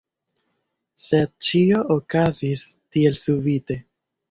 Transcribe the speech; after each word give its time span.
Sed 1.01 1.29
ĉio 1.49 1.83
okazis 1.97 2.65
tielsubite. 2.97 3.81